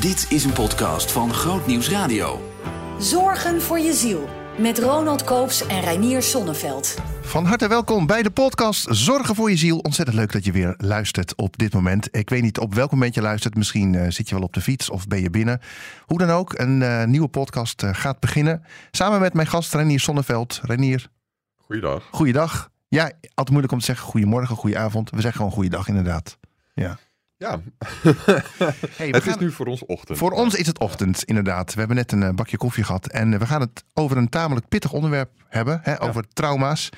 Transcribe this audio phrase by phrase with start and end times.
[0.00, 2.52] Dit is een podcast van Groot Nieuws Radio.
[2.98, 4.28] Zorgen voor je ziel.
[4.58, 6.96] Met Ronald Koops en Reinier Sonneveld.
[7.22, 9.78] Van harte welkom bij de podcast Zorgen voor je ziel.
[9.78, 12.08] Ontzettend leuk dat je weer luistert op dit moment.
[12.16, 13.54] Ik weet niet op welk moment je luistert.
[13.54, 15.60] Misschien eh, zit je wel op de fiets of ben je binnen.
[16.06, 18.62] Hoe dan ook, een eh, nieuwe podcast eh, gaat beginnen.
[18.90, 20.60] Samen met mijn gast Renier Sonneveld.
[20.62, 21.08] Renier,
[21.56, 22.08] Goeiedag.
[22.10, 22.70] goeiedag.
[22.88, 25.10] Ja, altijd moeilijk om te zeggen goedemorgen, goedenavond.
[25.10, 26.38] We zeggen gewoon goeiedag inderdaad.
[26.74, 26.98] Ja.
[27.38, 27.60] Ja,
[28.96, 30.18] Hey, het is nu voor ons ochtend.
[30.18, 31.72] Voor ons is het ochtend, inderdaad.
[31.72, 33.08] We hebben net een eh, bakje koffie gehad.
[33.08, 35.80] En eh, we gaan het over een tamelijk pittig onderwerp hebben.
[35.82, 36.88] Hè, over trauma's.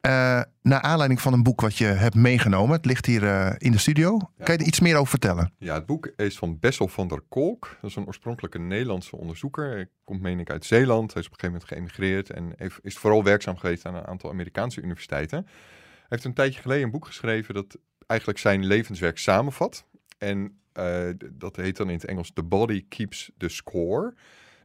[0.00, 2.76] Eh naar aanleiding van een boek wat je hebt meegenomen.
[2.76, 4.18] Het ligt hier in de studio.
[4.18, 5.52] Kan je er iets meer over vertellen?
[5.58, 7.76] Ja, het boek is van Bessel van der Kolk.
[7.80, 9.70] Dat is een oorspronkelijke Nederlandse onderzoeker.
[9.70, 11.12] Hij komt, meen ik, uit Zeeland.
[11.12, 14.06] Hij is op een gegeven moment geëmigreerd en heeft, is vooral werkzaam geweest aan een
[14.06, 15.46] aantal Amerikaanse universiteiten.
[15.46, 19.84] Hij heeft een tijdje geleden een boek geschreven dat eigenlijk zijn levenswerk samenvat.
[20.18, 24.14] En eh, dat heet dan in het Engels The Body Keeps the Score.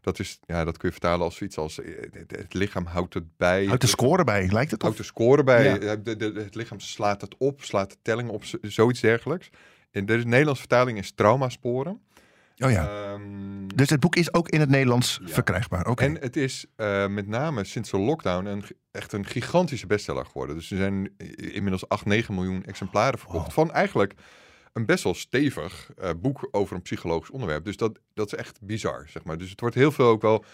[0.02, 1.94] Dat, is, ja, dat kun je vertalen als zoiets als eh,
[2.28, 3.66] het, lichaam houdt het bij.
[3.66, 4.82] Houdt de score bij, lijkt het?
[4.82, 5.80] houdt de score bij.
[5.80, 5.96] Ja.
[5.96, 9.50] De, de, het lichaam slaat het op, slaat de telling op, zoiets dergelijks.
[9.92, 12.02] En de Nederlandse vertaling is traumasporen.
[12.64, 12.90] Oh ja.
[12.90, 15.34] Ehm, Dus het boek is ook in het Nederlands Ja.
[15.34, 15.88] verkrijgbaar.
[15.88, 16.04] Oké.
[16.04, 20.56] En het is eh, met name sinds de lockdown een, echt een gigantische bestseller geworden.
[20.56, 23.46] Dus er zijn inmiddels 8, 9 miljoen exemplaren verkocht.
[23.46, 23.54] Wow.
[23.54, 24.14] Van eigenlijk
[24.74, 27.66] een best wel stevig eh, boek over een psychologisch onderwerp.
[27.66, 29.38] Dus dat, dat is echt bizar, zeg maar.
[29.38, 30.46] Dus het wordt heel veel ook wel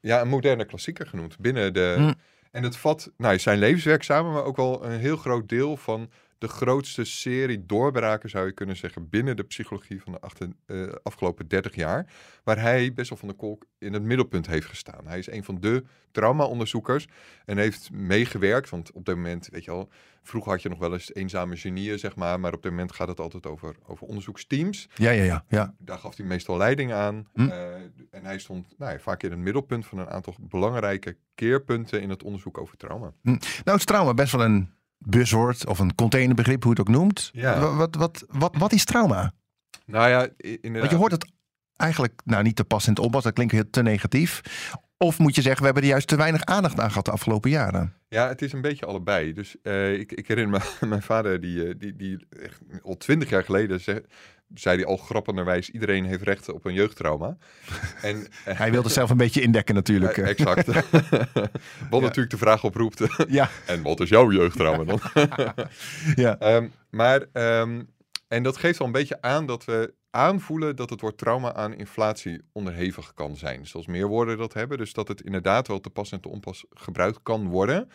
[0.00, 1.94] ja, een moderne klassieker genoemd binnen de...
[1.96, 2.12] Hm.
[2.50, 6.10] En het vat nou, zijn levenswerk samen, maar ook wel een heel groot deel van
[6.42, 10.82] de grootste serie doorbraken, zou je kunnen zeggen, binnen de psychologie van de achter, eh,
[11.02, 12.06] afgelopen 30 jaar.
[12.44, 15.06] Waar hij, best wel van de Kolk, in het middelpunt heeft gestaan.
[15.06, 17.06] Hij is een van de trauma-onderzoekers
[17.44, 18.70] en heeft meegewerkt.
[18.70, 19.88] Want op dit moment, weet je al,
[20.22, 22.40] vroeger had je nog wel eens eenzame genieën, zeg maar.
[22.40, 24.88] Maar op dit moment gaat het altijd over, over onderzoeksteams.
[24.94, 25.44] Ja, ja, ja.
[25.48, 25.74] ja.
[25.78, 27.28] Daar gaf hij meestal leiding aan.
[27.32, 27.48] Hm.
[27.48, 27.74] Eh,
[28.10, 32.10] en hij stond nou ja, vaak in het middelpunt van een aantal belangrijke keerpunten in
[32.10, 33.12] het onderzoek over trauma.
[33.64, 34.70] Nou is trauma best wel een
[35.04, 37.30] buzzwoord of een containerbegrip, hoe je het ook noemt.
[37.32, 37.60] Ja.
[37.60, 39.32] Wa- Wat, wat, wat, wat is trauma?
[39.86, 40.78] Nou ja, inderdaad.
[40.78, 41.30] Want je hoort het
[41.76, 43.22] eigenlijk nou, niet te pas in het.
[43.22, 44.40] Dat klinkt heel te negatief.
[44.96, 47.50] Of moet je zeggen, we hebben er juist te weinig aandacht aan gehad de afgelopen
[47.50, 47.94] jaren.
[48.08, 49.32] Ja, het is een beetje allebei.
[49.32, 53.28] Dus eh, ik, ik herinner me, mijn vader, die, eh, die, die echt al twintig
[53.30, 54.04] jaar geleden ze-
[54.54, 57.36] zei hij al grappenderwijs, iedereen heeft recht op een jeugdtrauma.
[58.02, 60.16] en, eh, Hij wilde zelf een beetje indekken natuurlijk.
[60.16, 60.66] exact.
[61.90, 65.00] Wat natuurlijk de vraag oproept, ja, en wat is jouw jeugdtrauma dan?
[66.14, 66.38] ja.
[66.38, 67.82] Ehm, maar, ehm,
[68.28, 71.74] en dat geeft al een beetje aan dat we aanvoelen dat het woord trauma aan
[71.74, 73.66] inflatie onderhevig kan zijn.
[73.66, 74.78] Zoals meer woorden dat hebben.
[74.78, 77.88] Dus dat het inderdaad wel te pas en te onpas gebruikt kan worden.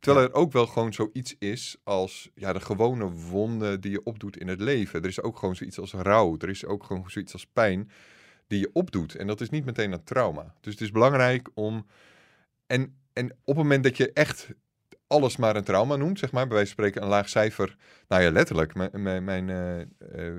[0.00, 4.36] Terwijl er ook wel gewoon zoiets is als ja, de gewone wonden die je opdoet
[4.36, 5.02] in het leven.
[5.02, 6.36] Er is ook gewoon zoiets als rouw.
[6.38, 7.90] Er is ook gewoon zoiets als pijn
[8.46, 9.14] die je opdoet.
[9.14, 10.54] En dat is niet meteen een trauma.
[10.60, 11.86] Dus het is belangrijk om...
[12.66, 14.48] En, en op het moment dat je echt
[15.08, 17.76] alles maar een trauma noemt, zeg maar, bij wijze van spreken een laag cijfer.
[18.08, 18.74] Nou ja, letterlijk.
[18.74, 20.34] Mijn, mijn, mijn, eh, eh,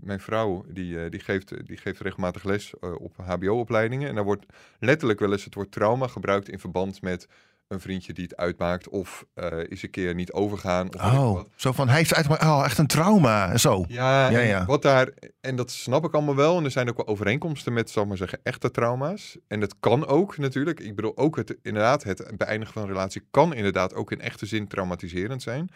[0.00, 4.08] mijn vrouw die, eh, die, geeft, die geeft regelmatig les op HBO-opleidingen.
[4.08, 4.46] En daar wordt
[4.78, 7.28] letterlijk wel eens het woord trauma gebruikt in verband met
[7.68, 8.88] een vriendje die het uitmaakt.
[8.88, 10.94] Of eh is een keer niet overgaan.
[10.94, 11.48] Of Oh, wat.
[11.56, 13.56] zo van, hij heeft uit, oh, echt een trauma.
[13.56, 13.84] Zo.
[13.88, 14.64] Ja, Ja, ja.
[14.64, 15.08] Wat daar,
[15.40, 16.58] en dat snap ik allemaal wel.
[16.58, 19.36] En er zijn ook wel overeenkomsten met, zal ik maar zeggen, echte trauma's.
[19.48, 20.80] En dat kan ook natuurlijk.
[20.80, 24.46] Ik bedoel, ook het, inderdaad, het beëindigen van een relatie kan inderdaad ook in echte
[24.46, 25.68] zin traumatiserend zijn.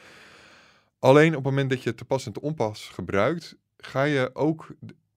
[0.99, 4.67] Alleen op het moment dat je te pas en te onpas gebruikt, ga je ook,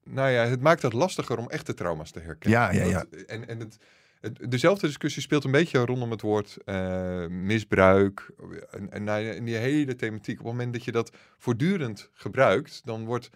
[0.04, 2.60] nou ja, het maakt het lastiger om echte trauma's te herkennen.
[2.60, 3.06] Ja, ja, ja.
[3.10, 3.78] Dat- en en het-
[4.32, 8.32] dezelfde discussie speelt een beetje rondom het woord eh, misbruik.
[8.72, 10.40] En, en, die hele thematiek.
[10.40, 13.30] Op het moment dat je dat voortdurend gebruikt, dan wordt,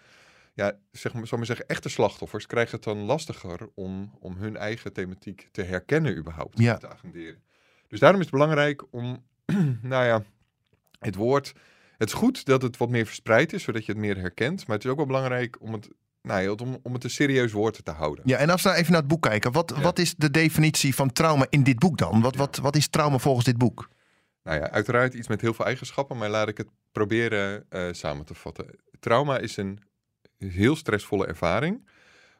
[0.54, 4.56] ja, zeg maar, zal maar zeggen, echte slachtoffers krijgen het dan lastiger om, om hun
[4.56, 6.58] eigen thematiek te herkennen überhaupt.
[6.58, 6.76] Ja.
[6.76, 7.42] Te agenderen.
[7.88, 9.24] Dus daarom is het belangrijk om,
[9.82, 10.22] nou ja,
[10.98, 11.52] het woord.
[11.96, 14.66] Het is goed dat het wat meer verspreid is, zodat je het meer herkent.
[14.66, 15.88] Maar het is ook wel belangrijk om het,
[16.22, 18.24] nou om, om het een serieus woord te houden.
[18.28, 19.52] Ja, en als we nou even naar het boek kijken.
[19.52, 19.82] Wat, Ja.
[19.82, 22.20] wat is de definitie van trauma in dit boek dan?
[22.20, 22.38] Wat, Ja.
[22.38, 23.88] wat, wat is trauma volgens dit boek?
[24.42, 28.24] Nou ja, uiteraard iets met heel veel eigenschappen, maar laat ik het proberen eh, samen
[28.24, 28.66] te vatten.
[29.00, 29.80] Trauma is een
[30.38, 31.88] heel stressvolle ervaring,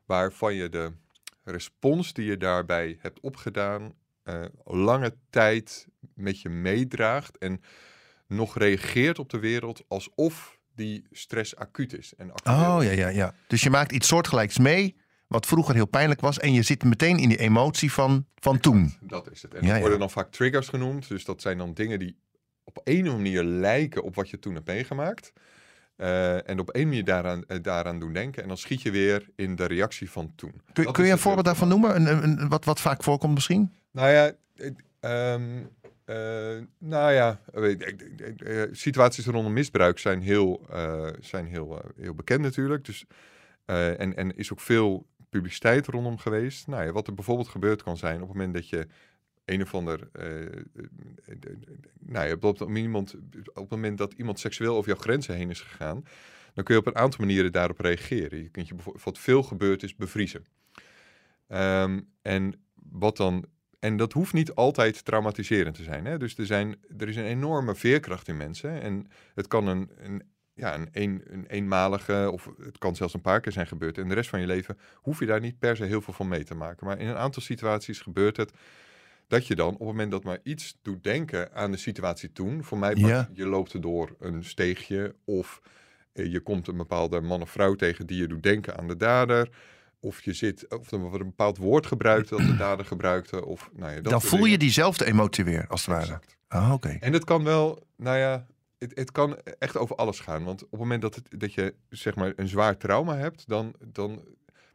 [0.06, 0.92] waarvan je de
[1.44, 3.92] respons die je daarbij hebt opgedaan,
[4.22, 7.60] eh, lange tijd met je meedraagt en
[8.26, 12.14] nog reageert op de wereld alsof die stress acuut is.
[12.16, 13.34] En actueel Oh ja, ja, ja.
[13.46, 14.96] Dus je maakt iets soortgelijks mee,
[15.26, 16.38] wat vroeger heel pijnlijk was.
[16.38, 18.94] En je zit meteen in die emotie van, van toen.
[19.00, 19.54] Dat is het.
[19.54, 21.08] En Ja, worden dan vaak triggers genoemd.
[21.08, 22.16] Dus dat zijn dan dingen die
[22.64, 25.32] op een of andere manier lijken op wat je toen hebt meegemaakt.
[25.96, 28.42] Eh, en op één manier daaraan, eh, daaraan doen denken.
[28.42, 30.52] En dan schiet je weer in de reactie van toen.
[30.72, 31.96] Kun, je een voorbeeld daarvan noemen?
[31.96, 33.72] Een, een, een- wat, wat vaak voorkomt misschien?
[33.90, 34.32] Nou ja,
[35.00, 35.34] eh,
[36.08, 40.66] eh, nou ja, eh, eh, situaties rondom misbruik zijn heel,
[41.20, 42.84] zijn heel, heel bekend natuurlijk.
[42.84, 43.04] Dus,
[43.64, 46.66] en, en is ook veel publiciteit rondom geweest.
[46.66, 48.86] Nou ja, wat er bijvoorbeeld gebeurd kan zijn op het moment dat je
[49.44, 50.08] een of ander,
[51.98, 56.04] nou ja, op, op, het moment dat iemand seksueel over jouw grenzen heen is gegaan,
[56.54, 58.42] dan kun je op een aantal manieren daarop reageren.
[58.42, 60.44] Je kunt je bijvoorbeeld, wat veel gebeurt is, bevriezen.
[61.48, 63.44] Ehm, en wat dan
[63.78, 66.04] en dat hoeft niet altijd traumatiserend te zijn.
[66.04, 66.18] Hè?
[66.18, 68.80] Dus er, zijn, er is een enorme veerkracht in mensen.
[68.82, 70.22] En het kan een, een,
[70.54, 73.98] ja, een, een, een eenmalige, of het kan zelfs een paar keer zijn gebeurd.
[73.98, 76.28] En de rest van je leven hoef je daar niet per se heel veel van
[76.28, 76.86] mee te maken.
[76.86, 78.52] Maar in een aantal situaties gebeurt het
[79.26, 82.64] dat je dan op het moment dat maar iets doet denken aan de situatie toen.
[82.64, 83.28] Voor mij, Ja.
[83.32, 85.60] je loopt er door een steegje of
[86.12, 88.96] eh, je komt een bepaalde man of vrouw tegen die je doet denken aan de
[88.96, 89.48] dader.
[90.00, 93.44] Of je zit, of er wordt een bepaald woord gebruikt dat de dader gebruikte.
[93.44, 96.20] Of, nou ja, dat Dan voel je diezelfde emotie weer, als het ware.
[96.48, 96.96] Ah, oké.
[97.00, 98.46] En het kan wel, nou ja,
[98.78, 100.44] het, het kan echt over alles gaan.
[100.44, 103.74] Want op het moment dat, het, dat je zeg maar een zwaar trauma hebt, dan,
[103.86, 104.24] dan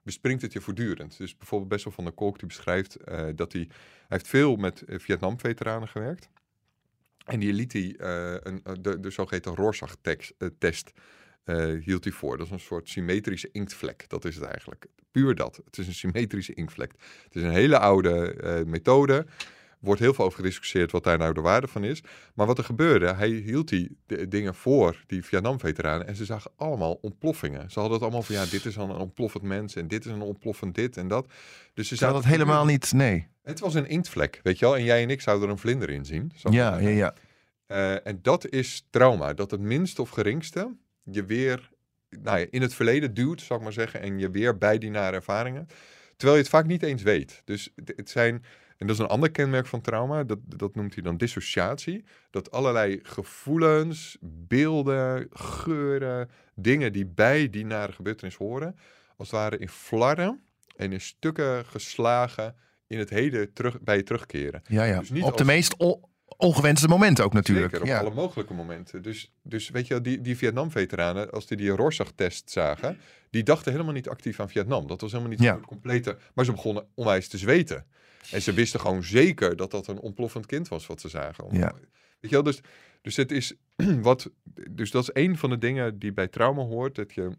[0.04, 1.18] bespringt het je voortdurend.
[1.18, 4.82] Dus bijvoorbeeld Bessel van der Kolk die beschrijft eh, dat hij, hij heeft veel met
[4.82, 6.30] eh, Vietnam-veteranen gewerkt.
[7.26, 10.92] En die liet hij eh, een, de, de zogeheten Rorschach-test
[11.80, 12.38] hield hij voor.
[12.38, 14.10] Dat is een soort symmetrische inktvlek.
[14.10, 14.88] Dat is het eigenlijk.
[15.14, 15.62] Puur dat.
[15.66, 16.92] Het is een symmetrische inktvlek.
[17.24, 19.26] Het is een hele oude eh, methode.
[19.80, 22.04] Wordt heel veel over gediscussieerd wat daar nou de waarde van is.
[22.34, 26.08] Maar wat er gebeurde, hij hield die dingen voor, die Vietnam-veteranen.
[26.08, 27.72] En ze zagen allemaal ontploffingen.
[27.72, 29.76] Ze hadden het allemaal van, ja, dit is dan een ontploffend mens.
[29.76, 31.26] En dit is een ontploffend dit en dat.
[31.74, 32.94] Dus ze Zou zaten dat helemaal niet...
[32.94, 33.28] Nee.
[33.44, 34.78] Het was een inktvlek, weet je wel.
[34.78, 36.32] En jij en ik zouden er een vlinder in zien.
[36.36, 37.14] Zo Ja, ja, ja.
[37.66, 39.34] eh, en dat is trauma.
[39.34, 41.72] Dat het minste of geringste je weer
[42.22, 44.02] nou ja, in het verleden duwt, zou ik maar zeggen.
[44.02, 45.68] En je weer bij die nare ervaringen.
[46.16, 47.42] Terwijl je het vaak niet eens weet.
[47.46, 48.34] Dus het, het zijn,
[48.78, 50.24] en dat is een ander kenmerk van trauma.
[50.24, 52.04] Dat, dat noemt hij dan dissociatie.
[52.30, 58.76] Dat allerlei gevoelens, beelden, geuren, dingen die bij die nare gebeurtenis horen.
[59.18, 60.42] Als het ware in flarden
[60.76, 62.56] en in stukken geslagen
[62.88, 64.62] in het heden terug, bij je terugkeren.
[64.68, 65.00] ja, ja.
[65.00, 65.76] Dus niet Op de als- meest
[66.44, 67.70] ongewenste momenten ook natuurlijk.
[67.70, 68.00] Zeker, op ja.
[68.00, 69.02] alle mogelijke momenten.
[69.02, 72.98] Dus, dus weet je, die, die Vietnam-veteranen, als die die Rorschach-test zagen,
[73.30, 74.88] die dachten helemaal niet actief aan Vietnam.
[74.88, 75.54] Dat was helemaal niet Ja.
[75.54, 76.18] een complete...
[76.34, 77.86] Maar ze begonnen onwijs te zweten.
[78.32, 81.46] En ze wisten gewoon zeker dat dat een ontploffend kind was wat ze zagen.
[81.52, 81.72] Ja.
[81.72, 81.82] Weet
[82.20, 82.62] je wel, dus,
[83.02, 83.54] dus het is
[84.02, 84.30] wat...
[84.72, 87.32] Dus dat is een van de dingen die bij trauma hoort, dat je...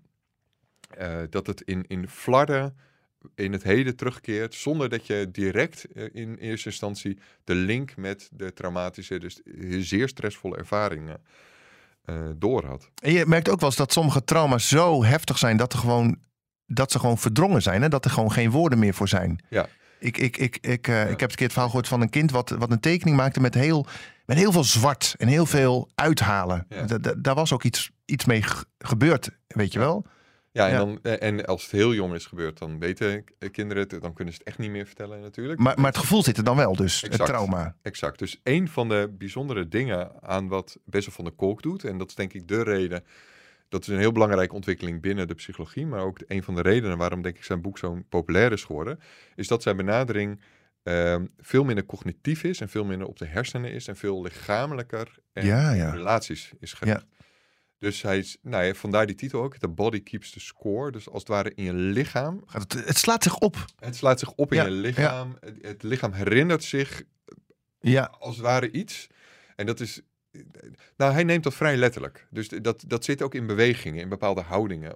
[0.91, 2.77] eh, dat het in, in flarden
[3.35, 8.29] in het heden terugkeert, zonder dat je direct eh, in eerste instantie de link met
[8.33, 9.41] de traumatische, dus
[9.79, 11.21] zeer stressvolle ervaringen
[12.05, 12.91] eh door had.
[13.03, 16.19] En je merkt ook wel eens dat sommige trauma's zo heftig zijn dat, er gewoon,
[16.67, 17.83] dat ze gewoon verdrongen zijn.
[17.83, 17.89] Hè?
[17.89, 19.45] Dat er gewoon geen woorden meer voor zijn.
[19.49, 19.69] Ja.
[19.99, 22.31] Ik, ik, ik, ik, eh, ik heb een keer het verhaal gehoord van een kind
[22.31, 23.87] wat, wat een tekening maakte met heel,
[24.27, 26.67] met heel veel zwart en heel veel uithalen.
[26.69, 26.99] Ja.
[27.17, 30.07] Daar was ook iets, iets mee ge- gebeurd, weet je wel?
[30.57, 30.79] Ja, en, Ja.
[30.79, 34.13] Dan, eh, en als het heel jong is gebeurd, dan weten k- kinderen het, dan
[34.13, 35.61] kunnen ze het echt niet meer vertellen natuurlijk.
[35.61, 37.77] Maar, maar het gevoel zit er dan wel dus, het trauma.
[37.83, 38.19] Exact.
[38.19, 42.09] Dus een van de bijzondere dingen aan wat Bessel van der Kolk doet, en dat
[42.09, 43.05] is denk ik de reden,
[43.69, 46.99] dat is een heel belangrijke ontwikkeling binnen de psychologie, maar ook een van de redenen
[46.99, 48.99] waarom denk ik zijn boek zo populair is geworden,
[49.35, 50.41] is dat zijn benadering
[50.83, 55.15] ehm, veel minder cognitief is en veel minder op de hersenen is en veel lichamelijker
[55.33, 55.91] en Ja, ja.
[55.91, 57.07] relaties is gericht.
[57.79, 60.91] Dus hij is, nou ja, vandaar die titel ook, The Body Keeps the Score.
[60.91, 63.65] Dus als het ware in je lichaam Gaat Het, het slaat zich op.
[63.79, 65.37] het slaat zich op in Ja, je lichaam.
[65.41, 67.03] Het, het lichaam herinnert zich
[67.81, 69.07] Ja, als het ware iets.
[69.57, 70.01] En dat is.
[70.97, 72.27] Nou, hij neemt dat vrij letterlijk.
[72.31, 74.95] Dus dat, dat zit ook in bewegingen, in bepaalde houdingen.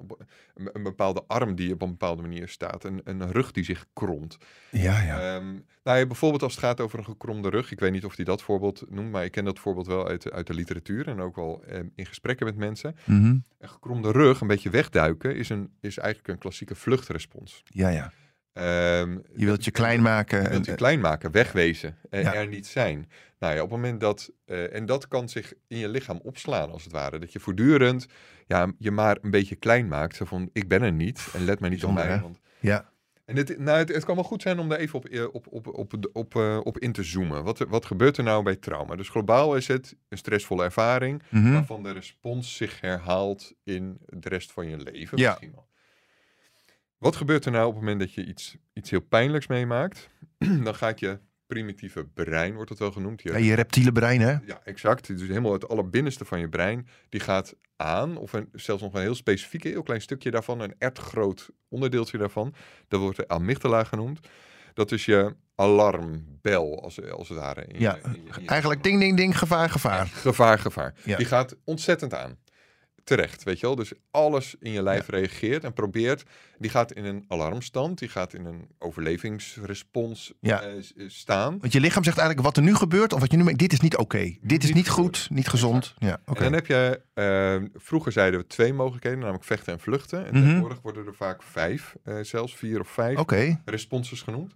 [0.55, 2.85] Een, een bepaalde arm die op een bepaalde manier staat.
[2.85, 4.39] Een, een rug die zich kromt.
[4.71, 5.35] ja, ja.
[5.37, 7.73] Ehm, nou bijvoorbeeld als het gaat over een gekromde rug.
[7.73, 10.23] Ik weet niet of hij dat voorbeeld noemt, maar ik ken dat voorbeeld wel uit,
[10.23, 11.09] de- uit de literatuur.
[11.09, 12.97] En ook wel ehm, in gesprekken met mensen.
[13.05, 13.37] Mhm.
[13.59, 17.63] Een gekromde rug, een beetje wegduiken, is, een, is eigenlijk een klassieke vluchtrespons.
[17.65, 18.13] ja, ja.
[18.59, 20.43] Ehm, Je wilt je klein maken.
[20.43, 22.35] Je wilt je en- klein maken, wegwezen en Ja.
[22.35, 23.11] er niet zijn.
[23.39, 26.71] Nou ja, op het moment dat, eh, en dat kan zich in je lichaam opslaan
[26.73, 27.19] als het ware.
[27.19, 28.07] Dat je voortdurend
[28.47, 30.17] ja, je maar een beetje klein maakt.
[30.17, 32.21] Zo van, ik ben er niet en let maar niet op mij.
[32.21, 32.41] Want...
[32.61, 32.91] ja.
[33.25, 35.47] En het, nou, het, het kan wel goed zijn om daar even op, eh, op,
[35.51, 37.45] op, op, op, op, eh, op in te zoomen.
[37.45, 38.97] Wat, wat gebeurt er nou bij trauma?
[38.97, 41.53] Dus globaal is het een stressvolle ervaring Mhm.
[41.53, 45.19] waarvan de respons zich herhaalt in de rest van je leven.
[45.19, 45.29] Ja.
[45.29, 45.67] Misschien wel.
[46.99, 50.09] Wat gebeurt er nou op het moment dat je iets, iets heel pijnlijks meemaakt?
[50.65, 53.23] Dan gaat je primitieve brein, wordt het wel genoemd.
[53.23, 54.31] Je, Ja, je reptiele brein, hè?
[54.31, 55.07] ja, exact.
[55.07, 59.01] Dus helemaal het allerbinnenste van je brein, die gaat aan, of een, zelfs nog een
[59.01, 62.55] heel specifiek, heel klein stukje daarvan, een ertgroot onderdeeltje daarvan.
[62.89, 64.21] Dat wordt de amygdala genoemd.
[64.75, 67.65] Dat is je alarmbel, als, als het ware.
[67.65, 70.07] In Ja, in in Eigenlijk ding, ding, ding, gevaar, gevaar.
[70.07, 70.95] Gevaar, gevaar.
[71.05, 71.17] Ja.
[71.17, 72.39] Die gaat ontzettend aan.
[73.09, 73.75] Terecht, weet je wel.
[73.75, 76.23] Dus alles in je lijf reageert en probeert.
[76.59, 80.63] Die gaat in een alarmstand, die gaat in een overlevingsrespons Ja.
[80.63, 81.59] eh, eh, staan.
[81.61, 83.81] Want je lichaam zegt eigenlijk wat er nu gebeurt, of wat je nu dit is
[83.81, 84.37] niet oké.
[84.41, 85.29] Dit is Niet niet goed.
[85.31, 85.95] niet gezond.
[85.99, 86.39] Ja, oké.
[86.39, 90.27] En dan heb je, eh, vroeger zeiden we twee mogelijkheden, namelijk vechten en vluchten.
[90.27, 90.43] En Mhm.
[90.45, 93.61] tegenwoordig worden er vaak vijf, eh, zelfs vier of vijf Oké.
[93.65, 94.53] responses genoemd.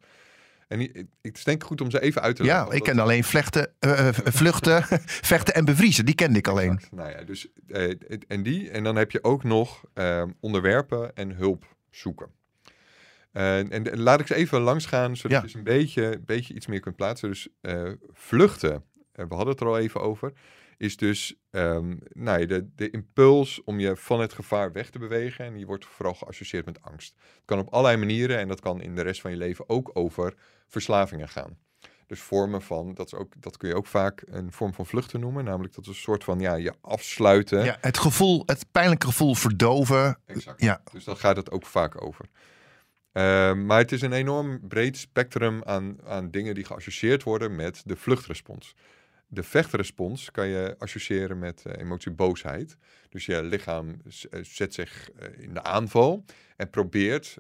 [0.73, 2.67] En ik- het is denk ik goed om ze even uit te leggen.
[2.67, 4.83] Ja, ik ken alleen vlechten, eh, eh, vluchten,
[5.33, 6.05] vechten en bevriezen.
[6.05, 6.73] Die kende ik alleen.
[6.73, 6.93] Exact.
[6.93, 7.95] Nou ja, dus, eh,
[8.29, 8.71] en die.
[8.71, 12.27] En dan heb je ook nog eh, onderwerpen en hulp zoeken.
[13.33, 15.43] En, laat ik ze even langs gaan, zodat Ja.
[15.43, 17.29] je ze een beetje, beetje iets meer kunt plaatsen.
[17.29, 17.49] Dus
[18.13, 20.33] vluchten, eh, we hadden het er al even over,
[20.77, 24.99] is dus ehm, nou ja, de, de impuls om je van het gevaar weg te
[24.99, 25.45] bewegen.
[25.45, 27.15] En die wordt vooral geassocieerd met angst.
[27.21, 29.91] Het kan op allerlei manieren en dat kan in de rest van je leven ook
[29.95, 30.35] over
[30.67, 31.59] verslavingen gaan.
[32.07, 35.21] Dus vormen van, dat, is ook, dat kun je ook vaak een vorm van vluchten
[35.21, 35.45] noemen.
[35.45, 37.65] Namelijk dat is een soort van ja, je afsluiten.
[37.65, 40.19] Ja, het gevoel, het pijnlijke gevoel verdoven.
[40.27, 40.61] Exact.
[40.61, 40.83] Ja.
[40.93, 42.27] Dus daar gaat het ook vaak over.
[43.13, 47.83] Ehm, maar het is een enorm breed spectrum aan, aan dingen die geassocieerd worden met
[47.85, 48.75] de vluchtrespons.
[49.35, 52.77] De vechtrespons kan je associëren met eh, emotie boosheid.
[53.09, 56.25] Dus je lichaam eh, zet zich eh, in de aanval
[56.57, 57.37] en probeert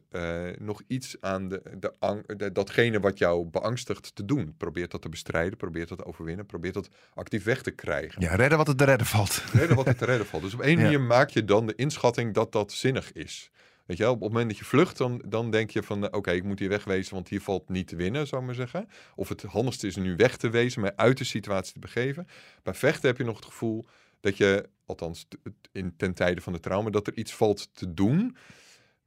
[0.58, 4.54] nog iets aan de, de, ang- de- datgene wat jou beangstigt te doen.
[4.56, 8.34] Probeert dat te bestrijden, probeert dat te overwinnen, probeert dat actief weg te krijgen Ja,
[8.34, 9.42] redden wat er te redden valt.
[9.52, 10.42] redden wat er te redden valt.
[10.42, 10.82] Dus op één Ja.
[10.82, 13.50] manier maak je dan de inschatting dat dat zinnig is.
[13.92, 16.06] Weet je wel, op het moment dat je vlucht, dan, dan denk je van...
[16.06, 18.56] eh, oké, ik moet hier wegwezen, want hier valt niet te winnen, zou ik maar
[18.56, 18.88] zeggen.
[19.14, 22.26] Of het handigste is nu weg te wezen, maar uit de situatie te begeven.
[22.62, 23.86] Bij vechten heb je nog het gevoel
[24.20, 25.28] dat je, althans
[25.72, 26.90] in, ten tijde van de trauma...
[26.90, 28.36] dat er iets valt te doen.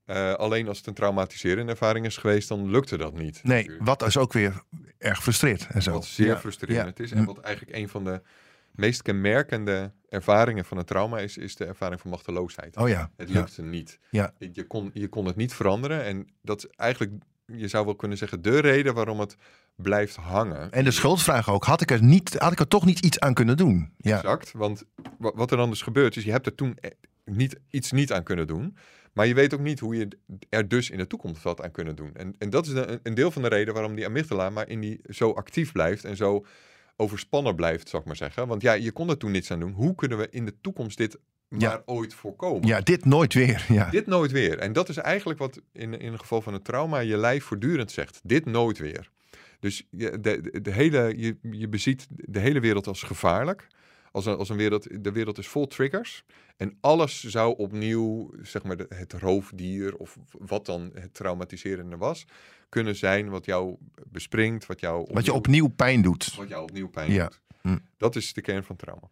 [0.06, 3.44] Eh, alleen als het een traumatiserende ervaring is geweest, dan lukte dat niet.
[3.44, 3.86] Nee, natuurlijk.
[3.86, 4.64] wat is ook weer
[4.98, 5.92] erg frustreert en zo.
[5.92, 7.04] Wat zeer Ja, frustrerend ja.
[7.04, 7.12] is.
[7.12, 8.22] En wat eigenlijk een van de
[8.76, 12.78] meest kenmerkende ervaringen van een trauma is, is de ervaring van machteloosheid.
[12.78, 13.12] Oh ja.
[13.18, 13.34] Het ja.
[13.34, 14.00] lukte niet.
[14.10, 14.34] Ja.
[14.52, 16.04] Je, kon, je kon het niet veranderen.
[16.04, 17.12] En dat is eigenlijk,
[17.46, 19.36] je zou wel kunnen zeggen, de reden waarom het
[19.76, 20.72] blijft hangen.
[20.72, 21.64] En de schuldvraag ook.
[21.64, 23.92] Had ik, er niet, had ik er toch niet iets aan kunnen doen?
[23.98, 24.16] Ja.
[24.16, 24.52] Exact.
[24.52, 24.84] Want
[25.18, 26.90] wa- wat er dan dus gebeurt, is je hebt er toen e-
[27.26, 28.78] niet, iets niet aan kunnen doen.
[29.14, 30.08] Maar je weet ook niet hoe je
[30.50, 32.14] er dus in de toekomst wat aan kunnen doen.
[32.14, 34.80] En, en dat is de- een deel van de reden waarom die amygdala maar in
[34.80, 36.46] die zo actief blijft en zo
[36.96, 38.48] overspannen blijft, zou ik maar zeggen.
[38.48, 39.74] Want ja, je kon er toen niets aan doen.
[39.74, 41.18] Hoe kunnen we in de toekomst dit
[41.50, 41.70] Ja.
[41.70, 42.68] maar ooit voorkomen?
[42.68, 43.66] ja, dit nooit weer.
[43.68, 43.90] Ja.
[43.90, 44.58] Dit nooit weer.
[44.60, 47.92] En dat is eigenlijk wat in, in het geval van een trauma je lijf voortdurend
[47.92, 48.20] zegt.
[48.24, 49.10] Dit nooit weer.
[49.60, 53.68] Dus je, de, de, de hele, je, je beziet de hele wereld als gevaarlijk.
[54.16, 56.24] Als een, als een wereld, de wereld is vol triggers.
[56.58, 62.26] En alles zou opnieuw, zeg maar, de- het roofdier of wat dan het traumatiserende was,
[62.70, 63.76] kunnen zijn wat jou
[64.08, 66.36] bespringt, wat jou Wat je opnieuw pijn doet.
[66.36, 67.24] wat jou opnieuw pijn Ja.
[67.28, 67.42] doet.
[67.62, 67.78] Hm.
[67.98, 69.10] Dat is de kern van trauma.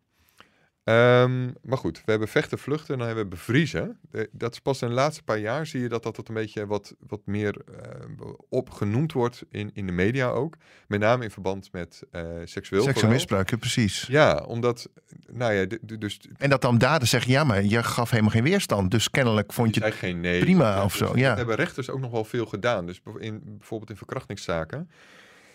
[0.83, 3.99] Ehm, maar goed, we hebben vechten, vluchten en dan hebben we bevriezen.
[4.31, 6.65] Dat is pas in de laatste paar jaar zie je dat dat, dat een beetje
[6.65, 10.55] wat, wat meer eh, opgenoemd wordt in, in de media ook.
[10.87, 14.05] Met name in verband met eh, seksueel Seksueel misbruik, ja, precies.
[14.07, 14.89] Ja, omdat,
[15.31, 15.65] nou ja,
[15.99, 18.91] dus En dat dan daden zeggen, ja, maar je gaf helemaal geen weerstand.
[18.91, 19.81] Dus kennelijk vond je...
[19.81, 20.39] zei geen nee.
[20.39, 21.27] prima of zo, dus ja.
[21.27, 22.85] Dat hebben rechters ook nog wel veel gedaan.
[22.85, 24.89] Dus in, bijvoorbeeld in verkrachtingszaken.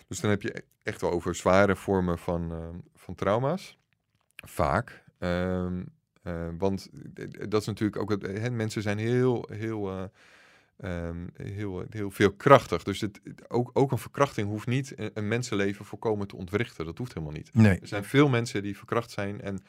[0.07, 3.77] Dus dan heb je echt wel over zware vormen van, ehm, van trauma's.
[4.35, 5.07] Vaak.
[5.19, 5.83] Ehm,
[6.23, 8.09] eh, want d- dat is natuurlijk ook...
[8.09, 10.03] Het, hè, mensen zijn heel, heel, eh,
[11.07, 12.83] ehm, heel, heel veel krachtig.
[12.83, 16.85] Dus het, ook, ook een verkrachting hoeft niet een, een mensenleven volkomen te ontwrichten.
[16.85, 17.49] Dat hoeft helemaal niet.
[17.53, 19.59] Nee, Er zijn veel mensen die verkracht zijn en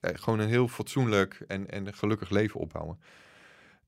[0.00, 2.98] eh, gewoon een heel fatsoenlijk en, en gelukkig leven opbouwen.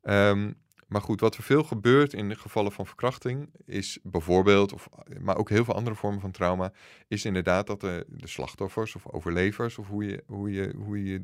[0.02, 0.52] Ehm,
[0.92, 4.88] maar goed, wat er veel gebeurt in de gevallen van verkrachting is bijvoorbeeld, of,
[5.20, 6.72] maar ook heel veel andere vormen van trauma,
[7.08, 11.22] is inderdaad dat de, de slachtoffers of overlevers, of hoe je, hoe je, hoe je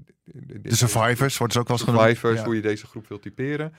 [0.60, 2.02] de survivors wordt ze ook wel eens genoemd.
[2.04, 2.44] survivors, Ja.
[2.44, 3.72] hoe je deze groep wilt typeren.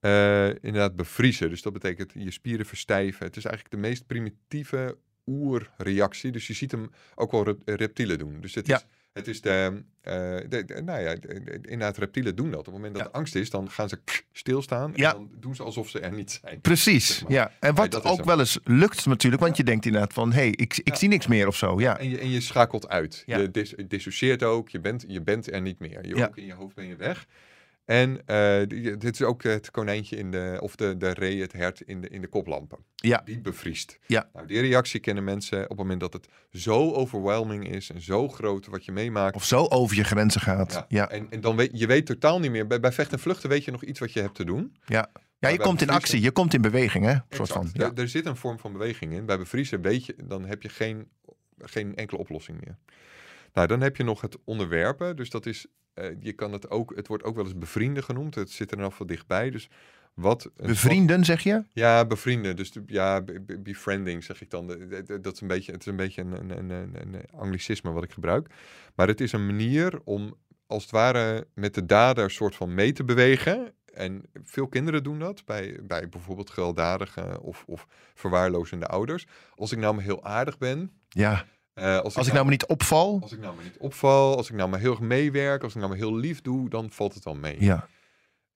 [0.00, 1.48] eh, inderdaad bevriezen.
[1.50, 3.26] Dus dat betekent je spieren verstijven.
[3.26, 4.96] Het is eigenlijk de meest primitieve
[5.26, 6.30] oerreactie.
[6.32, 8.40] Dus je ziet hem ook wel rep- reptielen doen.
[8.40, 8.76] Dus het Ja.
[8.76, 10.12] is, het is de, eh,
[10.48, 12.58] de, de- nou ja, de- de- inderdaad, reptielen doen dat.
[12.58, 13.08] Op het moment dat Ja.
[13.08, 13.98] er angst is, dan gaan ze
[14.32, 14.92] stilstaan.
[14.94, 15.10] Ja.
[15.12, 16.60] En dan doen ze alsof ze er niet zijn.
[16.60, 17.32] Precies, zeg maar.
[17.32, 17.52] ja.
[17.60, 20.80] En wat ook wel eens lukt natuurlijk, want je denkt inderdaad van, hé, hey, ik,
[20.84, 21.80] ik zie niks meer of zo.
[21.80, 23.22] Ja, En je, en je schakelt uit.
[23.26, 23.38] Ja.
[23.38, 24.68] Je dis- dissocieert ook.
[24.68, 26.06] Je bent, je bent er niet meer.
[26.06, 26.26] Je, Ja.
[26.26, 27.26] Ook in je hoofd ben je weg.
[27.90, 28.66] En eh,
[28.98, 32.08] dit is ook het konijntje in de, of de, de ree, het hert in de,
[32.08, 32.78] in de koplampen.
[32.94, 33.22] Ja.
[33.24, 33.98] Die bevriest.
[34.06, 34.28] Ja.
[34.32, 38.28] Nou, die reactie kennen mensen op het moment dat het zo overwhelming is en zo
[38.28, 39.36] groot wat je meemaakt.
[39.36, 40.72] Of zo over je grenzen gaat.
[40.72, 41.10] Ja, ja.
[41.10, 42.66] En, en dan weet je weet totaal niet meer.
[42.66, 44.76] Bij, bij vechten en vluchten weet je nog iets wat je hebt te doen.
[44.86, 45.10] ja.
[45.38, 47.12] bij je komt in actie, je komt in beweging, hè?
[47.12, 47.52] Soort Exact.
[47.52, 47.70] van.
[47.72, 47.84] Ja.
[47.84, 49.26] Er, er zit een vorm van beweging in.
[49.26, 51.08] Bij bevriezen weet je, dan heb je geen,
[51.58, 52.76] geen enkele oplossing meer.
[53.52, 55.16] Nou, dan heb je nog het onderwerpen.
[55.16, 55.66] Dus dat is,
[56.00, 58.34] eh, je kan het ook, het wordt ook wel eens bevrienden genoemd.
[58.34, 59.50] Het zit er nog wel dichtbij.
[59.50, 59.68] Dus
[60.14, 61.62] wat een Bevrienden, zeg je?
[61.72, 62.56] ja, bevrienden.
[62.56, 64.66] Dus de- ja, be- be- befriending zeg ik dan.
[65.20, 68.04] Dat is een beetje, het is een, beetje een, een, een, een, een anglicisme wat
[68.04, 68.48] ik gebruik.
[68.94, 70.34] Maar het is een manier om
[70.66, 73.72] als het ware met de dader soort van mee te bewegen.
[73.92, 79.26] En veel kinderen doen dat bij, bij bijvoorbeeld gewelddadige of, of verwaarlozende ouders.
[79.54, 80.90] Als ik nou heel aardig ben.
[81.08, 81.44] Ja.
[81.80, 83.18] Eh, als, Als ik nou maar niet opval.
[83.22, 85.78] als ik nou maar niet opval, als ik nou maar heel erg meewerk, als ik
[85.78, 87.56] nou maar heel lief doe, dan valt het wel mee.
[87.64, 87.88] Ja.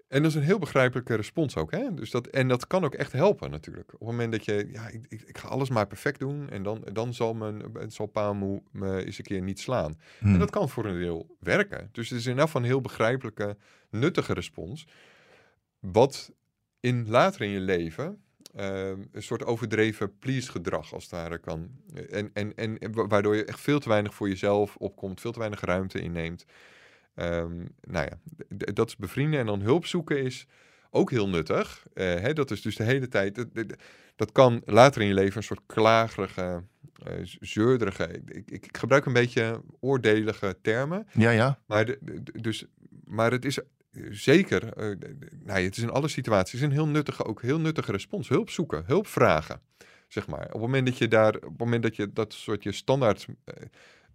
[0.09, 1.71] En dat is een heel begrijpelijke respons ook.
[1.71, 1.95] Hè?
[1.95, 3.93] Dus dat, en dat kan ook echt helpen natuurlijk.
[3.93, 6.51] Op het moment dat je, ja, ik, ik, ik ga alles maar perfect doen.
[6.51, 9.99] En dan, dan zal, mijn, zal pa me, eens een keer niet slaan.
[10.21, 11.89] En dat kan voor een deel werken.
[11.93, 13.57] Dus het is in geval een heel begrijpelijke,
[13.91, 14.87] nuttige respons.
[15.79, 16.33] Wat
[16.81, 18.24] in later in je leven
[18.55, 21.71] eh, een soort overdreven please gedrag als het ware kan.
[22.11, 25.39] En, en, en wa- waardoor je echt veel te weinig voor jezelf opkomt, veel te
[25.39, 26.45] weinig ruimte inneemt.
[27.15, 28.19] Ehm, nou ja,
[28.73, 30.47] dat is bevrienden en dan hulp zoeken is
[30.91, 31.87] ook heel nuttig.
[31.95, 33.35] Eh, hè, dat is dus de hele tijd.
[33.35, 33.75] Dat, dat-
[34.17, 36.63] dat kan later in je leven een soort klagerige,
[37.03, 38.05] eh, zeurderige.
[38.09, 41.07] Ik, ik, ik gebruik een beetje oordelige termen.
[41.13, 41.59] Ja, ja.
[41.67, 42.65] Maar, de, de- dus,
[43.05, 43.59] maar het is
[44.11, 44.97] zeker, eh,
[45.45, 48.29] nou, het is in alle situaties een heel nuttige, ook heel nuttige respons.
[48.29, 49.61] Hulp zoeken, hulp vragen,
[50.09, 50.45] zeg maar.
[50.45, 53.27] Op het moment dat je daar, op het moment dat je dat soort je standaard
[53.45, 53.55] eh,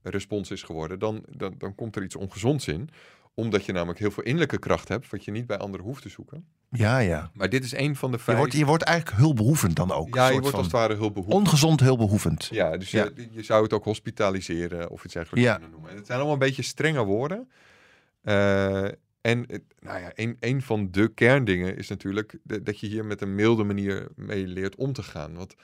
[0.04, 2.90] respons is geworden, dan, dan, dan komt er iets ongezonds in.
[3.34, 6.10] Omdat je namelijk heel veel innerlijke kracht hebt, wat je niet bij anderen hoeft te
[6.10, 6.46] zoeken.
[6.70, 7.32] Ja, ja.
[7.34, 8.38] Maar dit is een van de Je vijf...
[8.38, 10.16] wordt, je wordt eigenlijk hulpbehoevend dan ook.
[10.16, 11.48] ja, je wordt als het ware hulpbehoevend.
[11.48, 12.48] Ongezond hulpbehoevend.
[12.52, 13.10] Ja, dus Ja.
[13.16, 15.54] Je, je zou het ook hospitaliseren of iets dergelijks Ja.
[15.54, 15.90] kunnen noemen.
[15.90, 17.50] En het zijn allemaal een beetje strenge woorden.
[18.22, 18.88] Eh,
[19.22, 19.46] en
[19.80, 23.36] nou ja, een, een van de kerndingen is natuurlijk de- dat je hier met een
[23.36, 25.36] milde manier mee leert om te gaan.
[25.36, 25.56] Want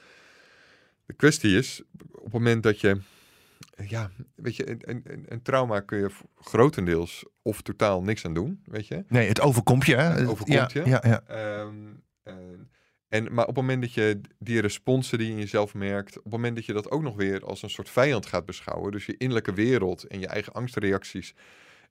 [1.06, 2.98] de kwestie is, op het moment dat je,
[3.88, 8.62] ja, weet je, een, een, een trauma kun je grotendeels of totaal niks aan doen,
[8.66, 9.04] weet je.
[9.08, 9.96] Nee, het overkomt je.
[9.96, 10.10] Hè?
[10.10, 10.90] Het overkomt ja, je.
[10.90, 11.24] Ja, ja.
[11.28, 11.76] Ehm,
[12.24, 12.34] eh,
[13.08, 16.24] en, maar op het moment dat je die responsen die je in jezelf merkt, op
[16.24, 19.06] het moment dat je dat ook nog weer als een soort vijand gaat beschouwen, dus
[19.06, 21.36] je innerlijke wereld en je eigen angstreacties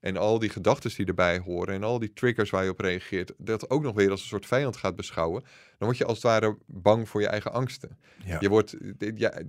[0.04, 3.32] en al die gedachten die erbij horen en al die triggers waar je op reageert,
[3.36, 5.42] dat ook nog weer als een soort vijand gaat beschouwen,
[5.78, 7.98] dan word je als het ware bang voor je eigen angsten.
[8.24, 8.36] Ja.
[8.40, 9.40] Je, wordt, ja,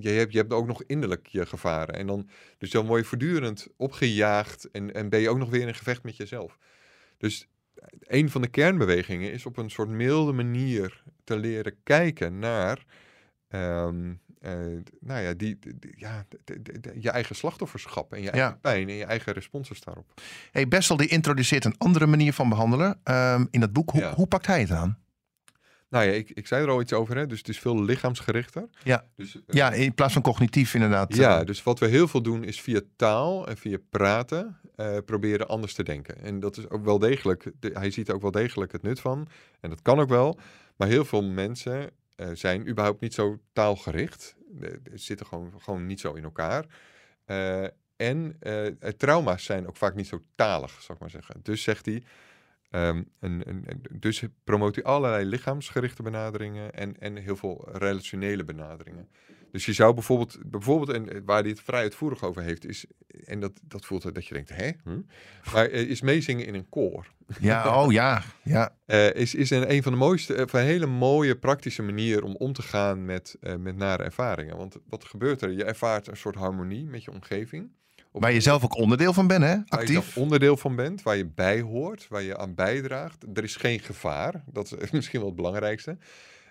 [0.00, 1.94] je, hebt, je hebt ook nog innerlijk je gevaren.
[1.94, 5.68] En dan, dus dan word je voortdurend opgejaagd en, en ben je ook nog weer
[5.68, 6.58] in gevecht met jezelf.
[7.18, 7.48] Dus
[8.00, 12.84] een van de kernbewegingen is op een soort milde manier te leren kijken naar
[13.48, 14.12] ehm,
[14.46, 14.52] eh,
[15.00, 15.58] nou ja, die,
[15.96, 18.58] ja, de- de- de- je eigen slachtofferschap en je eigen Ja.
[18.60, 20.20] pijn en je eigen responses daarop.
[20.50, 23.90] Hey, Bessel die introduceert een andere manier van behandelen ehm, in dat boek.
[23.90, 24.14] Hoe, Ja.
[24.14, 24.98] hoe pakt hij het aan?
[25.88, 27.26] Nou ja, ik, ik zei er al iets over, hè?
[27.26, 28.68] dus het is veel lichaamsgerichter.
[28.82, 29.04] Ja.
[29.16, 31.16] Dus, eh, Ja, in plaats van cognitief inderdaad.
[31.16, 34.60] Ja, eh, dus wat we heel veel doen is via taal en via praten
[35.04, 36.22] proberen anders te denken.
[36.22, 39.00] En dat is ook wel degelijk, de- hij ziet er ook wel degelijk het nut
[39.00, 39.26] van.
[39.60, 40.38] En dat kan ook wel.
[40.76, 44.36] Maar heel veel mensen eh, zijn überhaupt niet zo taalgericht.
[44.48, 46.64] De- zitten gewoon, gewoon niet zo in elkaar.
[47.24, 47.64] Eh,
[47.96, 51.40] en eh, trauma's zijn ook vaak niet zo talig, zou ik maar zeggen.
[51.42, 52.02] Dus zegt hij,
[52.70, 59.08] een- dus promoot hij allerlei lichaamsgerichte benaderingen en, en heel veel relationele benaderingen.
[59.56, 62.86] Dus je zou bijvoorbeeld, bijvoorbeeld en waar het vrij uitvoerig over heeft, is,
[63.24, 64.70] en dat, dat voelt dat je denkt, hè?
[64.84, 65.00] Hm?
[65.52, 67.06] Maar eh, is meezingen in een koor.
[67.40, 68.22] ja, oh ja.
[68.42, 68.74] ja.
[68.86, 72.24] Eh, is, is een, een van de mooiste, eh, van een hele mooie praktische manier
[72.24, 74.56] om om te gaan met, met nare ervaringen.
[74.56, 75.50] Want wat gebeurt er?
[75.50, 77.70] Je ervaart een soort harmonie met je omgeving.
[78.12, 79.48] Op Waar je zelf ook onderdeel van bent, hè?
[79.48, 79.92] Waar je Actief.
[79.92, 83.24] zelf onderdeel van bent, waar je bij hoort, waar je aan bijdraagt.
[83.34, 85.96] Er is geen gevaar, dat is misschien wel het belangrijkste.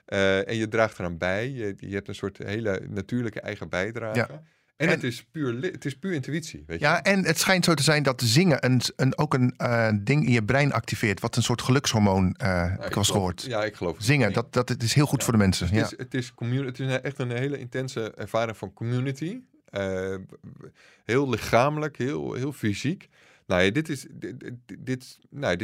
[0.06, 4.18] Eh, en je draagt eraan bij, je, je hebt een soort hele natuurlijke eigen bijdrage.
[4.18, 4.28] Ja.
[4.30, 6.86] En, En- het, is puur, het is puur intuïtie, weet je.
[6.86, 10.26] Ja, en het schijnt zo te zijn dat zingen een, een, ook een eh, ding
[10.26, 11.20] in je brein activeert.
[11.20, 13.42] Wat een soort gelukshormoon, heb ik geloof- gehoord.
[13.42, 14.06] Ja, ik geloof het.
[14.06, 15.24] Zingen, dat, dat het is heel goed Ja.
[15.24, 15.66] voor de mensen.
[15.68, 15.84] Het Ja.
[15.84, 16.32] is, het, is
[16.66, 19.40] het is echt een hele intense ervaring van community.
[21.06, 23.10] Heel lichamelijk, heel, heel fysiek.
[23.46, 25.56] Nou ja, dit, is, dit, dit, dit, nou,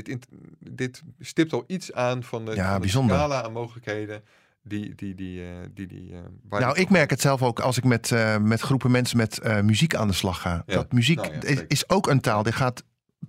[0.60, 3.16] dit, stipt al iets aan van de, Ja, van de bijzonder.
[3.16, 4.24] scala aan mogelijkheden
[4.64, 7.84] die die, die, eh, die, die, eh, Nou, ik merk het zelf ook als ik
[7.84, 10.64] met, eh, met groepen mensen met muziek aan de slag ga.
[10.66, 10.74] Ja.
[10.74, 12.44] Dat muziek Nou ja, is, ook een taal.
[12.44, 12.84] Die gaat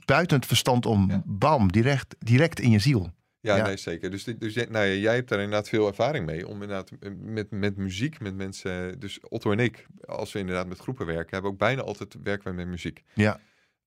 [0.04, 1.22] buiten het verstand om, Ja.
[1.26, 3.10] bam, direct, direct in je ziel.
[3.40, 4.10] Ja, nee, zeker.
[4.10, 6.46] Dus, dus jij- nou ja, jij hebt daar inderdaad veel ervaring mee.
[6.48, 9.00] Om inderdaad met, met muziek, met mensen.
[9.00, 12.54] Dus Otto en ik, als we inderdaad met groepen werken, hebben ook bijna altijd werken
[12.54, 13.02] met muziek.
[13.14, 13.40] Ja.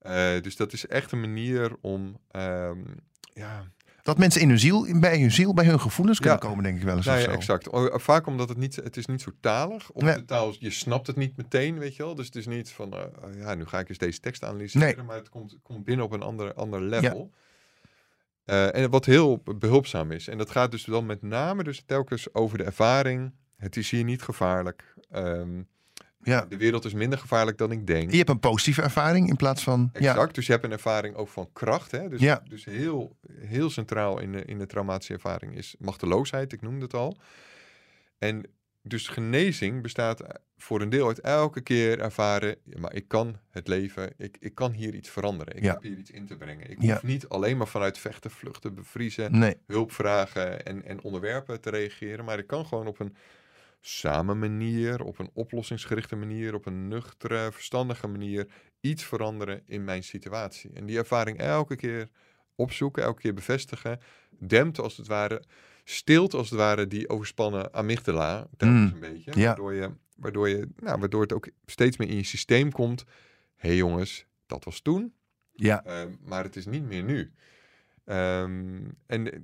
[0.05, 2.17] Eh, dus dat is echt een manier om.
[2.31, 2.79] ehm,
[3.33, 3.63] ja,
[4.03, 6.47] Dat mensen in hun ziel, bij hun ziel, bij hun gevoelens kunnen Ja.
[6.47, 7.05] komen, denk ik wel eens.
[7.05, 7.69] nou of ja, exact.
[7.71, 9.89] O- Vaak omdat het niet, het is niet zo talig.
[9.91, 10.13] Of Ja.
[10.15, 12.15] de taal, je snapt het niet meteen, weet je wel.
[12.15, 13.03] Dus het is niet van, eh,
[13.39, 14.95] ja, nu ga ik eens deze tekst analyseren.
[14.95, 15.05] Nee.
[15.05, 17.31] Maar het komt, komt binnen op een ander, ander level.
[18.45, 20.27] Eh, en wat heel behulpzaam is.
[20.27, 23.33] En dat gaat dus dan met name dus telkens over de ervaring.
[23.57, 24.93] Het is hier niet gevaarlijk.
[25.11, 25.61] Ehm,
[26.25, 26.45] Ja.
[26.45, 28.11] De wereld is minder gevaarlijk dan ik denk.
[28.11, 29.89] Je hebt een positieve ervaring in plaats van.
[29.93, 31.91] Exact, dus je hebt een ervaring ook van kracht.
[31.91, 32.09] Hè?
[32.09, 32.41] Dus, Ja.
[32.49, 36.93] dus heel, heel centraal in de, in de traumatische ervaring is machteloosheid, ik noemde het
[36.93, 37.17] al.
[38.17, 38.43] En
[38.81, 40.21] dus genezing bestaat
[40.57, 44.55] voor een deel uit elke keer ervaren, ja, maar ik kan het leven, ik, ik
[44.55, 45.55] kan hier iets veranderen.
[45.57, 45.73] Ik Ja.
[45.73, 46.69] heb hier iets in te brengen.
[46.71, 46.93] Ik Ja.
[46.93, 49.29] hoef niet alleen maar vanuit vechten, vluchten, bevriezen, Ja.
[49.37, 49.55] Nee.
[49.67, 53.15] hulp vragen en, en onderwerpen te reageren, maar ik kan gewoon op een
[53.87, 58.47] samen manier, op een oplossingsgerichte manier, op een nuchtere, verstandige manier
[58.81, 60.71] iets veranderen in mijn situatie.
[60.73, 62.09] En die ervaring elke keer
[62.55, 63.99] opzoeken, elke keer bevestigen,
[64.39, 65.43] dempt als het ware,
[65.83, 69.45] stilt als het ware die overspannen amygdala, telkens Mm, een beetje, ja.
[69.45, 73.03] waardoor, je, waardoor, je, nou, waardoor het ook steeds meer in je systeem komt.
[73.55, 75.13] Hé hey jongens, dat was toen,
[75.51, 75.83] Ja.
[75.83, 77.31] Ehm, maar het is niet meer nu.
[78.05, 79.43] Ehm, en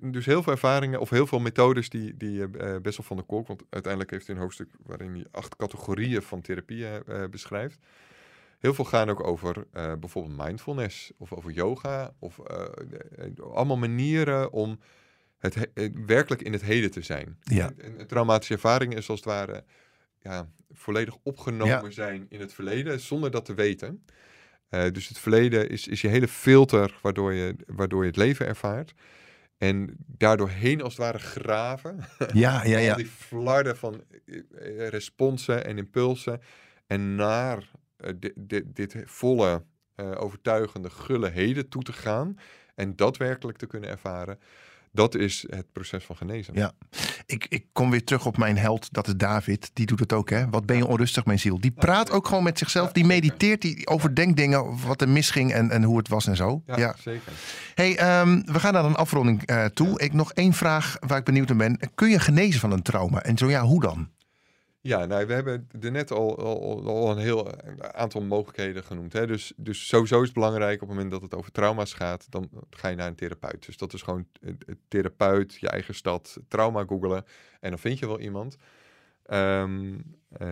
[0.00, 3.46] dus heel veel ervaringen of heel veel methodes die, die eh, Bessel van der Kolk,
[3.46, 7.78] want uiteindelijk heeft hij een hoofdstuk waarin hij acht categorieën van therapie eh, beschrijft.
[8.58, 9.66] Heel veel gaan ook over
[9.98, 12.40] bijvoorbeeld mindfulness of over yoga of
[13.52, 14.78] allemaal manieren om
[15.38, 17.38] het he- werkelijk in het heden te zijn.
[17.40, 17.72] Ja.
[17.78, 19.64] En, en traumatische ervaringen is als het ware
[20.20, 21.90] ja, volledig opgenomen Ja.
[21.90, 24.04] zijn in het verleden zonder dat te weten.
[24.72, 28.46] Eh, dus het verleden is, is je hele filter waardoor je, waardoor je het leven
[28.46, 28.92] ervaart.
[29.58, 31.98] En daardoorheen als het ware graven.
[32.32, 32.94] Ja, ja, Al ja.
[32.94, 36.40] die flarden van eh, responsen en impulsen.
[36.86, 39.64] En naar eh, di- di- dit volle,
[39.96, 42.38] overtuigende, gulle heden toe te gaan.
[42.74, 44.38] En daadwerkelijk te kunnen ervaren.
[44.94, 46.54] Dat is het proces van genezen.
[46.54, 46.72] Ja.
[47.26, 49.70] Ik, ik kom weer terug op mijn held, dat is David.
[49.72, 50.48] Die doet het ook, hè?
[50.50, 51.60] Wat ben je onrustig, mijn ziel?
[51.60, 52.92] Die praat ook gewoon met zichzelf.
[52.92, 56.62] Die mediteert, die overdenkt dingen, wat er misging en, en hoe het was en zo.
[56.66, 56.94] Ja, Ja.
[56.98, 57.32] zeker.
[57.74, 60.00] Hey, ehm, we gaan naar een afronding eh, toe.
[60.00, 61.78] Ik nog één vraag waar ik benieuwd naar ben.
[61.94, 63.22] Kun je genezen van een trauma?
[63.22, 64.08] En zo ja, hoe dan?
[64.84, 67.60] Ja, nou, we hebben er net al, al, al een heel
[67.92, 69.12] aantal mogelijkheden genoemd.
[69.12, 69.26] Hè?
[69.26, 72.50] Dus, dus sowieso is het belangrijk op het moment dat het over trauma's gaat, dan
[72.70, 73.66] ga je naar een therapeut.
[73.66, 77.24] Dus dat is gewoon een een therapeut, je eigen stad, trauma googelen
[77.60, 78.56] en dan vind je wel iemand.
[79.22, 80.48] Ehm, eh,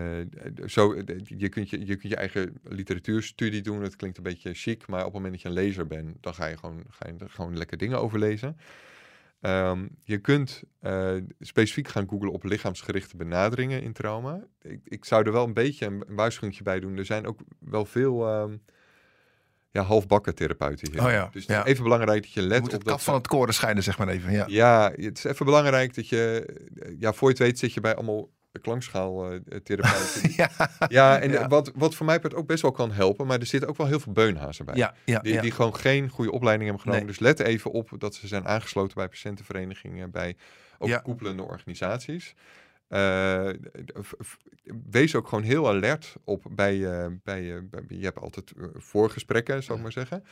[0.65, 3.81] zo, je, kunt je, je kunt je eigen literatuurstudie doen.
[3.81, 6.33] Het klinkt een beetje chic, maar op het moment dat je een lezer bent, dan
[6.33, 8.57] ga je gewoon, ga je er gewoon lekker dingen over lezen.
[9.41, 14.43] Ehm, je kunt eh, specifiek gaan googlen op lichaamsgerichte benaderingen in trauma.
[14.61, 16.97] Ik, ik zou er wel een beetje een, een waarschuwing bij doen.
[16.97, 18.57] Er zijn ook wel veel ehm,
[19.71, 21.03] ja, halfbakken therapeuten hier.
[21.03, 21.63] Oh ja, Dus het ja.
[21.63, 23.03] is even belangrijk dat je Je let moet op het dat...
[23.03, 24.31] van het koren scheiden, zeg maar even.
[24.31, 24.45] Ja.
[24.47, 26.45] Ja, het is even belangrijk dat je...
[26.97, 30.31] Ja, voor je het weet zit je bij allemaal klankschaaltherapeuten.
[30.37, 30.49] Ja,
[30.87, 31.47] ja, en Ja.
[31.47, 33.87] Wat, wat voor mij part ook best wel kan helpen, maar er zitten ook wel
[33.87, 34.75] heel veel beunhazen bij.
[34.75, 37.05] ja, ja, Die, die gewoon geen goede opleiding hebben genomen.
[37.07, 37.17] Nee.
[37.17, 40.35] Dus let even op dat ze zijn aangesloten bij patiëntenverenigingen, bij Ja.
[40.79, 42.33] overkoepelende organisaties.
[42.87, 43.49] Eh,
[44.89, 48.65] wees ook gewoon heel alert op bij, eh, bij, eh, bij- je hebt altijd eh,
[48.73, 50.23] voorgesprekken, zou ik maar zeggen.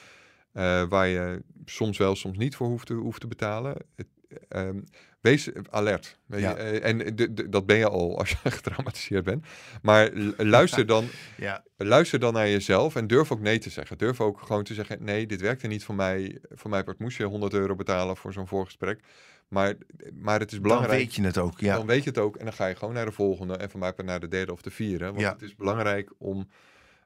[0.52, 3.76] eh, waar je soms wel, soms niet voor hoeft te, hoeft te betalen.
[3.96, 4.08] Het,
[4.50, 4.80] ehm,
[5.22, 6.20] wees alert.
[6.26, 6.56] Weet je, Ja.
[6.56, 9.46] eh, en de- de- dat ben je al als je getraumatiseerd bent.
[9.82, 11.08] Maar luister dan
[11.38, 11.64] ja.
[11.78, 13.98] luister dan naar jezelf en durf ook nee te zeggen.
[13.98, 16.38] Durf ook gewoon te zeggen: nee, dit werkte niet voor mij.
[16.50, 19.00] Voor mij moest je 100 euro betalen voor zo'n voorgesprek.
[19.48, 19.74] Maar,
[20.14, 21.00] maar het is Dan belangrijk.
[21.00, 21.60] weet je het ook.
[21.60, 21.76] Ja.
[21.76, 23.80] Dan weet je het ook en dan ga je gewoon naar de volgende en voor
[23.80, 25.06] mij naar de derde of de vierde.
[25.06, 25.32] Want Ja.
[25.32, 26.50] het is belangrijk om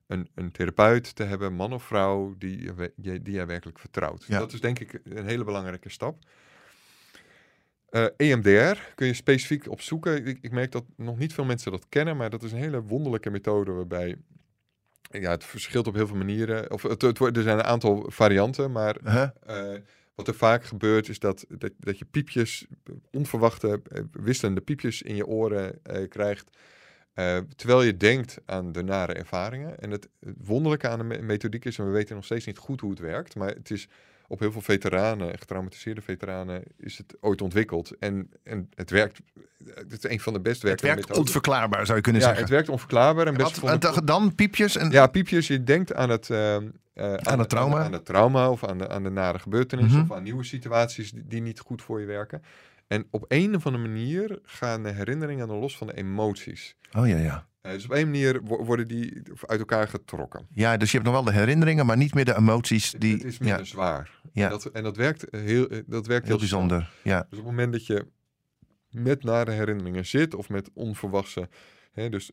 [0.07, 4.25] een, een therapeut te hebben, man of vrouw, die, die je werkelijk vertrouwt.
[4.27, 4.39] Ja.
[4.39, 6.17] Dat is denk ik een hele belangrijke stap.
[7.93, 10.25] Eh, EMDR kun je specifiek opzoeken.
[10.25, 12.81] Ik, ik merk dat nog niet veel mensen dat kennen, maar dat is een hele
[12.81, 14.15] wonderlijke methode waarbij
[15.09, 16.71] ja, het verschilt op heel veel manieren.
[16.71, 19.29] Of het, er zijn een aantal varianten, maar Huh?
[19.73, 19.79] eh,
[20.15, 22.65] wat er vaak gebeurt is dat, dat, dat je piepjes,
[23.11, 26.57] onverwachte, eh, wisselende piepjes in je oren krijgt.
[27.55, 29.79] terwijl je denkt aan de nare ervaringen.
[29.79, 32.57] En het, het wonderlijke aan de me- methodiek is, en we weten nog steeds niet
[32.57, 33.87] goed hoe het werkt, maar het is
[34.33, 37.91] op heel veel veteranen, getraumatiseerde veteranen, is het ooit ontwikkeld.
[37.99, 39.19] En, en het werkt,
[39.75, 41.25] het is een van de best Het werkende werkt methoden.
[41.27, 42.45] onverklaarbaar, zou je kunnen Ja, zeggen.
[42.45, 44.89] het werkt onverklaarbaar en best Wat, en dan piepjes en...
[44.91, 45.47] ja, piepjes.
[45.47, 47.83] Je denkt aan het, ehm, eh, Aan het trauma.
[47.83, 50.11] Aan, het trauma of aan de, aan de nare gebeurtenissen Mhm.
[50.11, 52.43] of aan nieuwe situaties die, die niet goed voor je werken.
[52.87, 56.75] En op een of andere manier gaan de herinneringen dan los van de emoties.
[56.97, 57.47] Oh ja, ja.
[57.63, 60.47] Eh, dus op een manier wo- worden die uit elkaar getrokken.
[60.51, 62.91] Ja, dus je hebt nog wel de herinneringen, maar niet meer de emoties.
[62.97, 64.19] Die, het is minder ja, zwaar.
[64.33, 64.43] Ja.
[64.43, 66.91] En, dat, en dat werkt heel, eh, dat werkt heel bijzonder.
[67.03, 67.19] Ja.
[67.29, 68.07] Dus op het moment dat je
[68.89, 71.49] met nare herinneringen zit of met onverwachte,
[71.91, 72.31] hè, dus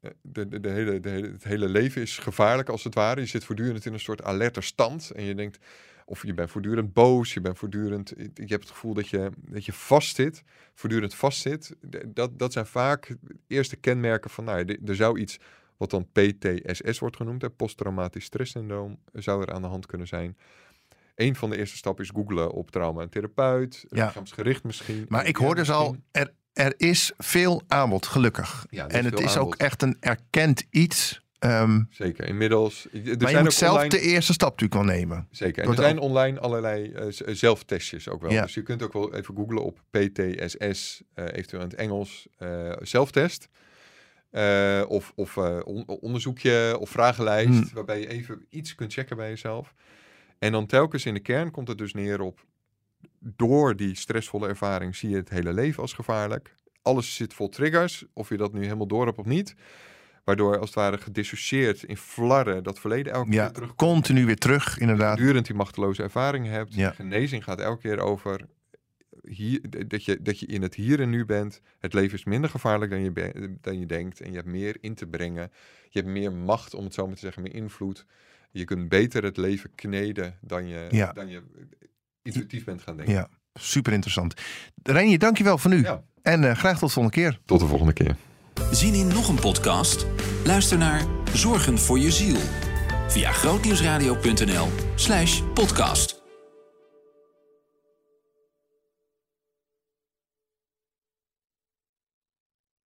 [0.00, 3.20] eh, de, de, de hele, de hele, het hele leven is gevaarlijk als het ware.
[3.20, 5.58] Je zit voortdurend in een soort alerte stand en je denkt,
[6.04, 9.64] of je bent voortdurend boos, je bent voortdurend, je hebt het gevoel dat je, dat
[9.64, 10.42] je vastzit,
[10.74, 11.76] voortdurend vastzit.
[12.06, 15.38] Dat, dat zijn vaak eerste kenmerken van, nou, ja, er zou iets
[15.76, 20.36] wat dan PTSS wordt genoemd, hè, posttraumatisch stresssyndroom, zou er aan de hand kunnen zijn.
[21.14, 24.06] Een van de eerste stappen is googlen op trauma en therapeut, Ja.
[24.06, 25.06] lichaamsgericht misschien.
[25.08, 28.66] Maar ik hoor dus al, er, er is veel aanbod, gelukkig.
[28.70, 31.21] Ja, is en het is ook echt een erkend iets.
[31.42, 32.84] Ehm, Zeker, inmiddels.
[32.84, 35.28] Er maar je zijn moet ook zelf online, de eerste stap natuurlijk wel nemen.
[35.30, 38.30] Zeker, en er zijn online allerlei eh, eh, zelftestjes ook wel.
[38.30, 38.42] Ja.
[38.42, 42.28] Dus je kunt ook wel even googlen op PTSS, eh, eventueel in het Engels,
[42.80, 43.48] zelftest.
[44.88, 47.68] Of of on- onderzoekje of vragenlijst, Hmm.
[47.74, 49.74] waarbij je even iets kunt checken bij jezelf.
[50.38, 52.44] En dan telkens in de kern komt het dus neer op,
[53.18, 56.54] door die stressvolle ervaring zie je het hele leven als gevaarlijk.
[56.82, 59.54] Alles zit vol triggers, of je dat nu helemaal door hebt of niet.
[60.24, 64.36] Waardoor als het ware gedissocieerd in flarren dat verleden elke Ja, keer terug continu weer
[64.36, 65.16] terug, inderdaad.
[65.16, 66.74] voortdurend die machteloze ervaring hebt.
[66.74, 66.90] Ja.
[66.90, 68.40] Genezing gaat elke keer over
[69.28, 71.60] hier, d- dat, je, dat je in het hier en nu bent.
[71.78, 74.20] Het leven is minder gevaarlijk dan je, dan je denkt.
[74.20, 75.50] En je hebt meer in te brengen.
[75.88, 78.06] Je hebt meer macht, om het zo maar te zeggen, meer invloed.
[78.50, 81.12] Je kunt beter het leven kneden dan je, Ja.
[81.12, 81.42] dan je
[82.22, 83.14] intuïtief bent gaan denken.
[83.14, 84.34] Ja, super interessant.
[84.82, 85.82] Reinier, dankjewel voor nu.
[85.82, 86.02] Ja.
[86.22, 87.40] En eh, graag tot de volgende keer.
[87.44, 88.16] Tot de volgende keer.
[88.70, 90.06] Zin in nog een podcast?
[90.44, 92.36] Luister naar Zorgen voor je ziel
[93.08, 96.21] via grootnieuwsradio.nl slash podcast.